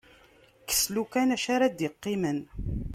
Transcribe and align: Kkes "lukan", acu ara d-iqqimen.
Kkes 0.61 0.81
"lukan", 0.95 1.33
acu 1.35 1.49
ara 1.55 1.67
d-iqqimen. 1.69 2.39